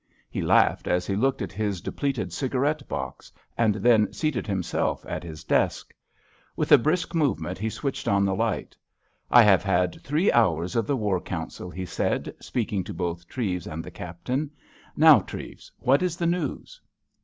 He 0.31 0.41
laughed 0.41 0.87
as 0.87 1.05
he 1.05 1.15
looked 1.15 1.43
at 1.43 1.51
his 1.51 1.79
depleted 1.79 2.33
cigarette 2.33 2.87
box, 2.89 3.31
and 3.55 3.75
then 3.75 4.11
seated 4.11 4.47
himself 4.47 5.05
at 5.07 5.21
his 5.23 5.43
desk. 5.43 5.93
With 6.55 6.71
a 6.71 6.79
brisk 6.79 7.13
movement 7.13 7.59
he 7.59 7.69
switched 7.69 8.07
on 8.07 8.25
the 8.25 8.33
light. 8.33 8.75
"I 9.29 9.43
have 9.43 9.61
had 9.61 10.01
three 10.01 10.31
hours 10.31 10.75
of 10.75 10.87
the 10.87 10.97
War 10.97 11.21
Council," 11.21 11.69
he 11.69 11.85
said, 11.85 12.33
speaking 12.39 12.83
to 12.85 12.95
both 12.95 13.27
Treves 13.27 13.67
and 13.67 13.83
the 13.83 13.91
Captain. 13.91 14.49
"Now, 14.97 15.19
Treves, 15.19 15.71
what 15.77 16.01
is 16.01 16.17
the 16.17 16.25
news?" 16.25 16.81